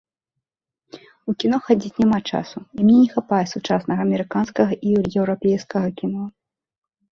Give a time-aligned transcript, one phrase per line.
[1.31, 6.23] У кіно хадзіць няма часу, і мне не хапае сучаснага амерыканскага і еўрапейскага кіно.